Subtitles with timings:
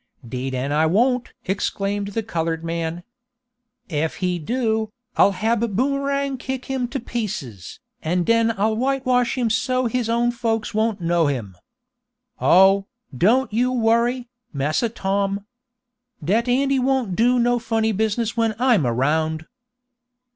[0.27, 3.03] "'Deed an' I won't!" exclaimed the colored man.
[3.91, 9.51] "Ef he do, I'll hab Boomerang kick him t' pieces, an' den I'll whitewash him
[9.51, 11.55] so his own folks won't know him!
[12.39, 15.45] Oh, don't you worry, Massa Tom.
[16.25, 19.45] Dat Andy won't do no funny business when I'm around!"